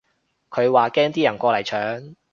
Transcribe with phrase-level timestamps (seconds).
[0.49, 2.15] 佢話驚啲人過嚟搶